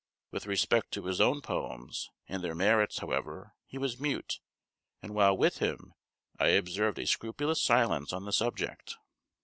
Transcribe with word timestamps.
With 0.31 0.47
respect 0.47 0.91
to 0.93 1.05
his 1.05 1.21
own 1.21 1.41
poems, 1.41 2.09
and 2.27 2.43
their 2.43 2.55
merits, 2.55 2.97
however, 3.01 3.53
he 3.67 3.77
was 3.77 3.99
mute, 3.99 4.39
and 5.03 5.13
while 5.13 5.37
with 5.37 5.59
him 5.59 5.93
I 6.39 6.47
observed 6.47 6.97
a 6.97 7.05
scrupulous 7.05 7.61
silence 7.61 8.11
on 8.11 8.25
the 8.25 8.33
subject. 8.33 8.95